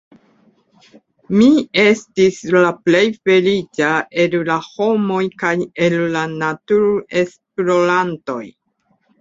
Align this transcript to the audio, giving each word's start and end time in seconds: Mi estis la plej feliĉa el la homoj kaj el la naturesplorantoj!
Mi 1.39 1.49
estis 1.81 2.39
la 2.55 2.71
plej 2.87 3.03
feliĉa 3.29 3.91
el 4.25 4.39
la 4.49 4.57
homoj 4.71 5.21
kaj 5.45 5.53
el 5.89 5.97
la 6.17 6.25
naturesplorantoj! 6.41 8.43